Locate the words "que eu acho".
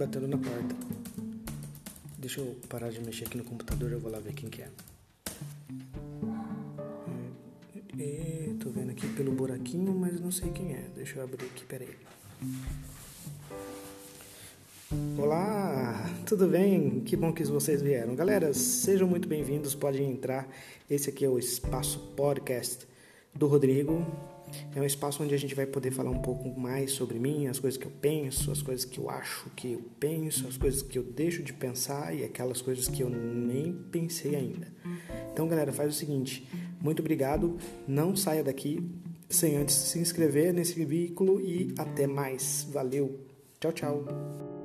28.84-29.50